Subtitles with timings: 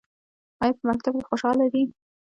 [0.61, 1.83] ایا په مکتب کې خوشحاله دي؟